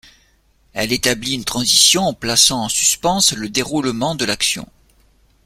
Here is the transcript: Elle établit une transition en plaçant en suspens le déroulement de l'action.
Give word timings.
Elle 0.73 0.93
établit 0.93 1.35
une 1.35 1.43
transition 1.45 2.07
en 2.07 2.15
plaçant 2.15 2.63
en 2.63 2.69
suspens 2.69 3.35
le 3.37 3.49
déroulement 3.49 4.15
de 4.15 4.25
l'action. 4.25 4.67